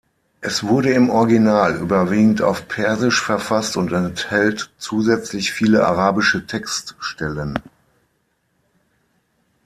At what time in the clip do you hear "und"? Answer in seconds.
3.77-3.93